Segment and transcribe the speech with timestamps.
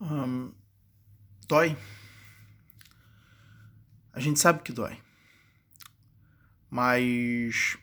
[0.00, 0.52] Hum,
[1.46, 1.76] dói.
[4.12, 5.00] A gente sabe que dói.
[6.70, 7.78] Mas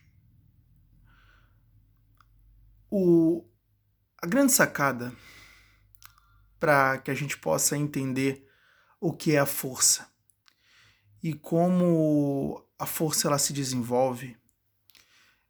[2.89, 3.43] o,
[4.21, 5.13] a grande sacada
[6.59, 8.47] para que a gente possa entender
[8.99, 10.09] o que é a força
[11.21, 14.37] e como a força ela se desenvolve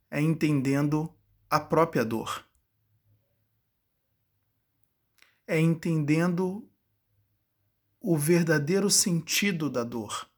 [0.09, 1.13] é entendendo
[1.49, 2.44] a própria dor.
[5.47, 6.67] É entendendo
[7.99, 10.29] o verdadeiro sentido da dor.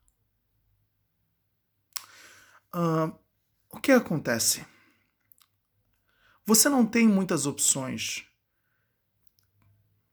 [2.74, 3.14] Uh,
[3.70, 4.66] o que acontece?
[6.46, 8.26] Você não tem muitas opções.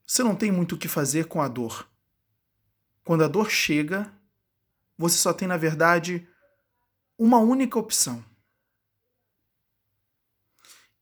[0.06, 1.88] Você não tem muito o que fazer com a dor.
[3.04, 4.12] Quando a dor chega,
[4.98, 6.28] você só tem, na verdade,
[7.18, 8.24] uma única opção.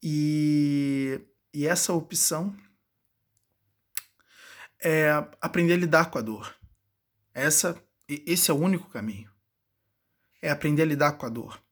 [0.02, 1.20] E,
[1.54, 2.56] e essa opção
[4.82, 5.10] é
[5.40, 6.54] aprender a lidar com a dor.
[7.32, 9.30] Essa, esse é o único caminho.
[10.40, 11.62] É aprender a lidar com a dor.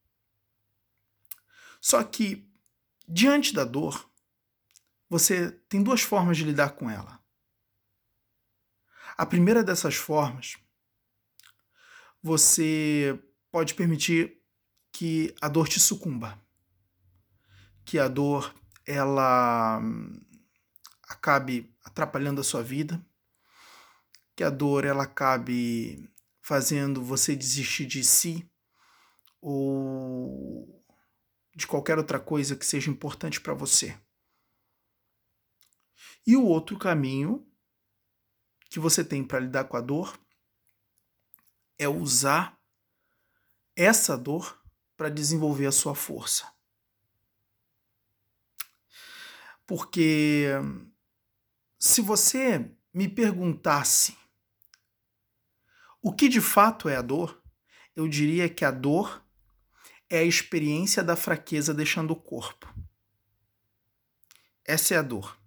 [1.81, 2.51] Só que
[3.13, 4.09] Diante da dor,
[5.09, 7.21] você tem duas formas de lidar com ela.
[9.17, 10.57] A primeira dessas formas,
[12.23, 14.41] você pode permitir
[14.93, 16.41] que a dor te sucumba,
[17.85, 18.55] que a dor
[18.87, 19.83] ela
[21.11, 23.05] acabe atrapalhando a sua vida,
[24.37, 26.09] que a dor ela acabe
[26.41, 28.49] fazendo você desistir de si
[29.41, 30.85] ou
[31.55, 33.99] de qualquer outra coisa que seja importante para você.
[36.25, 37.47] E o outro caminho
[38.69, 40.19] que você tem para lidar com a dor
[41.77, 42.57] é usar
[43.75, 44.63] essa dor
[44.97, 46.53] para desenvolver a sua força.
[49.67, 50.47] Porque
[51.81, 54.15] se você me perguntasse
[56.03, 57.43] o que de fato é a dor,
[57.97, 59.25] eu diria que a dor
[60.09, 62.73] é a experiência da fraqueza deixando o corpo.
[64.65, 65.41] Essa é a dor.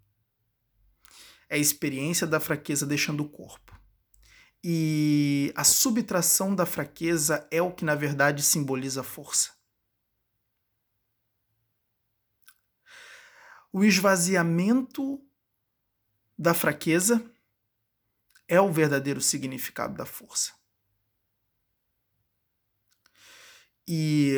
[1.47, 3.79] É a experiência da fraqueza deixando o corpo.
[4.63, 9.51] E a subtração da fraqueza é o que, na verdade, simboliza a força.
[13.71, 15.21] O esvaziamento
[16.37, 17.23] da fraqueza
[18.47, 20.51] é o verdadeiro significado da força.
[23.87, 24.37] E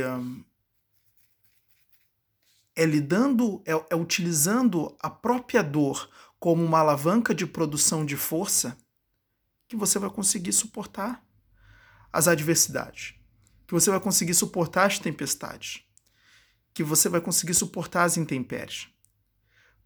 [2.75, 8.77] é lidando, é, é utilizando a própria dor como uma alavanca de produção de força
[9.67, 11.25] que você vai conseguir suportar
[12.11, 13.15] as adversidades,
[13.65, 15.83] que você vai conseguir suportar as tempestades,
[16.73, 18.87] que você vai conseguir suportar as intempéries.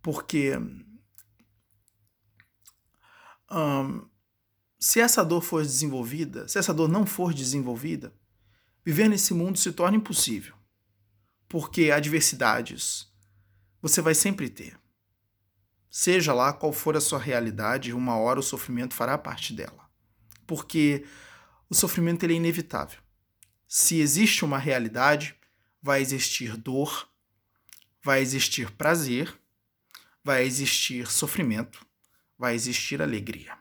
[0.02, 0.54] Porque
[4.78, 8.14] se essa dor for desenvolvida, se essa dor não for desenvolvida,
[8.90, 10.56] Viver nesse mundo se torna impossível,
[11.48, 13.08] porque adversidades
[13.82, 14.80] você vai sempre ter.
[15.92, 19.90] Seja lá qual for a sua realidade, uma hora o sofrimento fará parte dela.
[20.48, 21.06] Porque
[21.70, 23.00] o sofrimento ele é inevitável.
[23.68, 25.36] Se existe uma realidade,
[25.82, 27.08] vai existir dor,
[28.04, 29.34] vai existir prazer,
[30.24, 31.86] vai existir sofrimento,
[32.40, 33.58] vai existir alegria.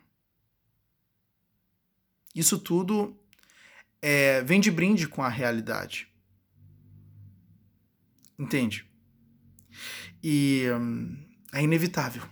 [2.32, 3.18] Isso tudo
[4.00, 6.08] é, vem de brinde com a realidade.
[8.38, 8.88] Entende?
[10.22, 11.16] E hum,
[11.52, 12.22] é inevitável.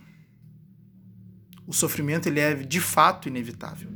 [1.65, 3.91] O sofrimento ele é de fato inevitável.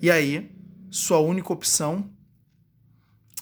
[0.00, 0.50] E aí,
[0.90, 2.10] sua única opção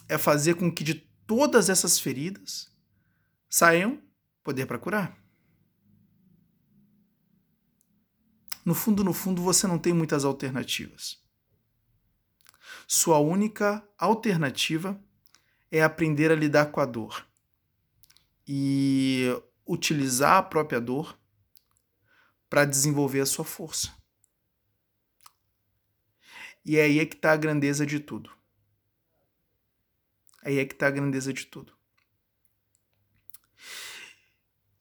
[0.09, 0.95] é fazer com que de
[1.25, 2.69] todas essas feridas
[3.49, 4.03] saiam
[4.43, 5.20] poder para curar.
[8.65, 11.19] No fundo, no fundo, você não tem muitas alternativas.
[12.87, 15.01] Sua única alternativa
[15.71, 17.27] é aprender a lidar com a dor
[18.47, 19.29] e
[19.67, 21.17] utilizar a própria dor
[22.49, 23.95] para desenvolver a sua força.
[26.65, 28.31] E é aí é que está a grandeza de tudo.
[30.43, 31.73] Aí é que está a grandeza de tudo.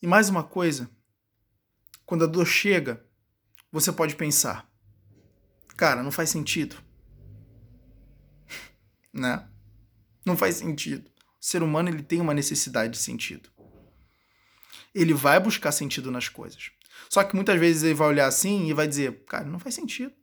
[0.02, 0.90] E mais uma coisa,
[2.06, 3.06] quando a dor chega,
[3.72, 4.70] você pode pensar:
[5.76, 6.76] cara, não faz sentido
[9.14, 9.48] né?
[10.26, 11.10] Não faz sentido.
[11.42, 13.50] O ser humano ele tem uma necessidade de sentido.
[14.94, 16.72] Ele vai buscar sentido nas coisas.
[17.10, 20.14] Só que muitas vezes ele vai olhar assim e vai dizer: cara, não faz sentido.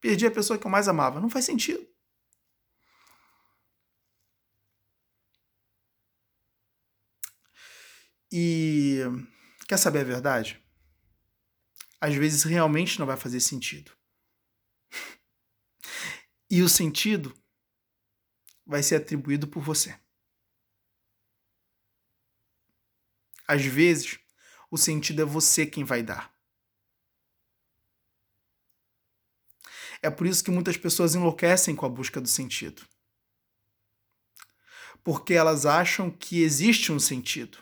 [0.00, 1.20] Perdi a pessoa que eu mais amava.
[1.20, 1.86] Não faz sentido.
[8.32, 9.00] E
[9.70, 10.60] quer saber a verdade?
[12.00, 13.92] às vezes realmente não vai fazer sentido.
[16.48, 17.36] E o sentido
[18.64, 19.98] vai ser atribuído por você.
[23.46, 24.18] Às vezes,
[24.70, 26.34] o sentido é você quem vai dar.
[30.02, 32.88] É por isso que muitas pessoas enlouquecem com a busca do sentido.
[35.04, 37.58] Porque elas acham que existe um sentido.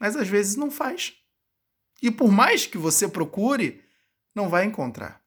[0.00, 1.14] Mas às vezes não faz.
[2.02, 3.84] E por mais que você procure,
[4.34, 5.22] não vai encontrar.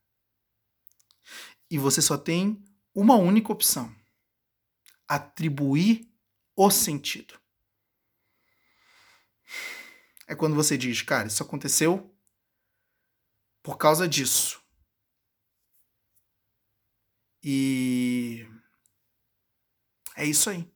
[1.69, 3.95] E você só tem uma única opção:
[5.07, 6.11] atribuir
[6.55, 7.39] o sentido.
[10.27, 12.11] É quando você diz, cara, isso aconteceu
[13.61, 14.59] por causa disso.
[17.43, 18.47] E
[20.15, 20.72] é isso aí.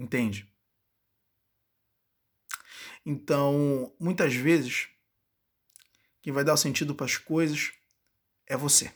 [0.00, 0.50] Entende?
[3.04, 4.88] Então, muitas vezes,
[6.22, 7.74] quem vai dar sentido para as coisas
[8.46, 8.90] é você.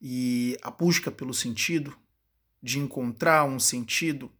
[0.00, 1.96] E a busca pelo sentido,
[2.60, 4.32] de encontrar um sentido,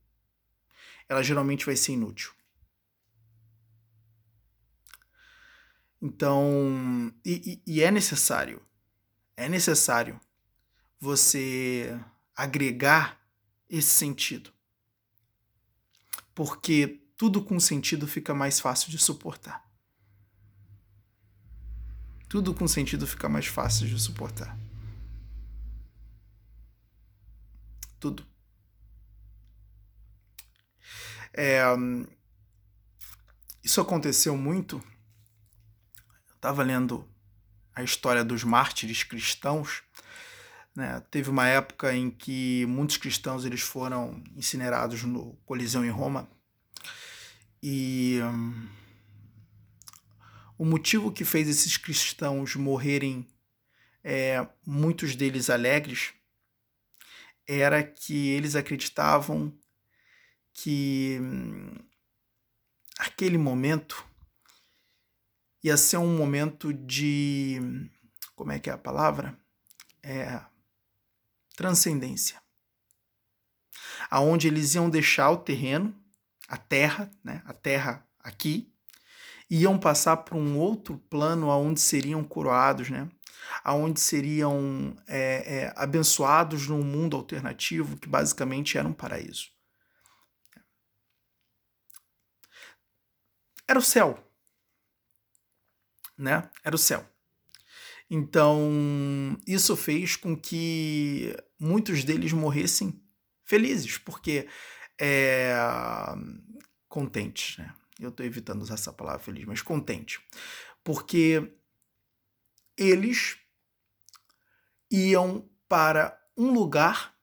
[1.09, 2.32] ela geralmente vai ser inútil.
[6.00, 8.61] Então, e, e, é necessário,
[9.37, 10.20] é necessário
[10.99, 11.97] você
[12.35, 13.21] agregar
[13.72, 14.52] esse sentido.
[16.34, 19.69] Porque tudo com sentido fica mais fácil de suportar.
[22.28, 24.56] Tudo com sentido fica mais fácil de suportar.
[27.98, 28.26] Tudo.
[31.34, 31.62] É,
[33.62, 34.82] isso aconteceu muito
[36.34, 37.08] estava lendo
[37.72, 39.84] a história dos mártires cristãos,
[40.74, 41.02] né?
[41.10, 46.28] teve uma época em que muitos cristãos eles foram incinerados no Coliseu em Roma
[47.62, 48.69] e hum,
[50.58, 53.28] o motivo que fez esses cristãos morrerem,
[54.02, 56.12] é, muitos deles alegres,
[57.46, 59.56] era que eles acreditavam
[60.52, 61.75] que hum,
[62.98, 64.04] aquele momento
[65.62, 67.60] ia ser um momento de.
[68.34, 69.38] Como é que é a palavra?
[70.02, 70.40] É.
[71.56, 72.40] Transcendência.
[74.10, 75.94] Aonde eles iam deixar o terreno,
[76.49, 77.43] a terra, né?
[77.46, 78.72] A terra aqui,
[79.49, 83.08] iam passar para um outro plano aonde seriam coroados, né?
[83.62, 89.50] Aonde seriam é, é, abençoados num mundo alternativo que basicamente era um paraíso.
[93.69, 94.19] Era o céu,
[96.16, 96.50] né?
[96.64, 97.12] Era o céu.
[98.14, 103.03] Então, isso fez com que muitos deles morressem
[103.43, 104.47] felizes, porque
[105.00, 105.55] é,
[106.91, 107.75] contentes, né?
[107.99, 110.20] Eu estou evitando usar essa palavra feliz, mas contente.
[110.85, 111.56] Porque
[112.76, 113.38] eles
[114.91, 117.17] iam para um lugar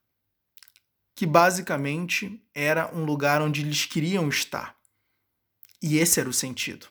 [1.13, 4.75] que basicamente era um lugar onde eles queriam estar.
[5.79, 6.87] E esse era o sentido.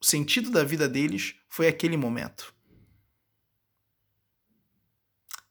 [0.00, 2.54] O sentido da vida deles foi aquele momento.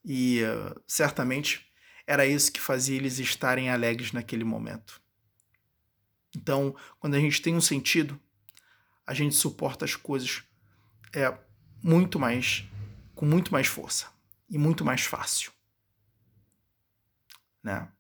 [0.04, 1.70] E uh, certamente
[2.06, 5.02] era isso que fazia eles estarem alegres naquele momento.
[6.36, 8.20] Então, quando a gente tem um sentido,
[9.06, 10.44] a gente suporta as coisas
[11.14, 11.38] é
[11.82, 12.66] muito mais
[13.16, 14.08] com muito mais força
[14.50, 15.52] e muito mais fácil.
[17.64, 17.92] Né?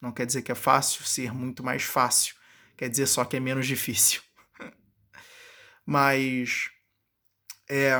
[0.00, 2.34] Não quer dizer que é fácil ser muito mais fácil,
[2.76, 4.25] quer dizer só que é menos difícil
[5.86, 6.72] mas
[7.68, 7.92] é,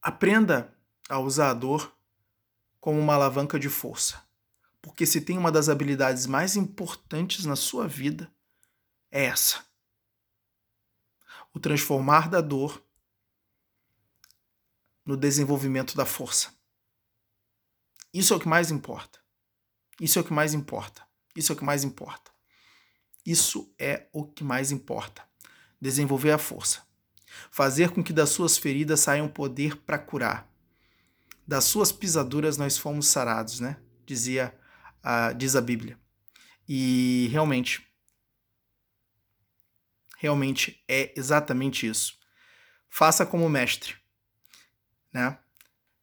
[0.00, 0.72] aprenda
[1.08, 1.92] a usar a dor
[2.80, 4.22] como uma alavanca de força.
[4.80, 8.32] Porque se tem uma das habilidades mais importantes na sua vida,
[9.10, 9.64] é essa.
[11.52, 12.82] O transformar da dor
[15.04, 16.54] no desenvolvimento da força.
[18.14, 19.18] Isso é o que mais importa.
[20.00, 21.06] Isso é o que mais importa.
[21.34, 22.30] Isso é o que mais importa.
[23.30, 25.22] Isso é o que mais importa.
[25.80, 26.82] Desenvolver a força.
[27.48, 30.52] Fazer com que das suas feridas saia um poder para curar.
[31.46, 33.76] Das suas pisaduras nós fomos sarados, né?
[34.04, 34.52] Dizia,
[35.04, 35.96] uh, diz a Bíblia.
[36.68, 37.86] E realmente,
[40.18, 42.18] realmente é exatamente isso.
[42.88, 43.94] Faça como mestre,
[45.12, 45.38] né?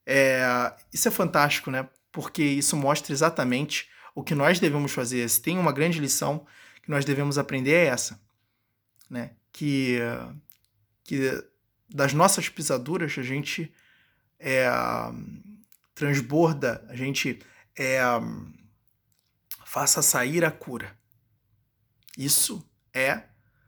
[0.06, 1.90] É, isso é fantástico, né?
[2.10, 5.28] Porque isso mostra exatamente o que nós devemos fazer.
[5.28, 6.46] Se tem uma grande lição
[6.88, 8.18] que nós devemos aprender é essa,
[9.10, 9.32] né?
[9.52, 9.98] Que,
[11.04, 11.44] que
[11.86, 13.70] das nossas pisaduras a gente
[14.40, 14.66] é,
[15.94, 17.40] transborda, a gente
[17.78, 18.00] é
[19.66, 20.96] faça sair a cura.
[22.16, 23.24] Isso é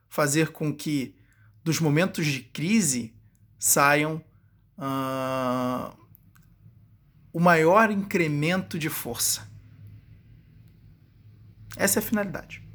[0.09, 1.15] fazer com que
[1.63, 3.15] dos momentos de crise
[3.59, 4.25] saiam
[4.79, 5.95] uh,
[7.35, 9.47] o maior incremento de força.
[11.77, 12.70] Essa é a finalidade.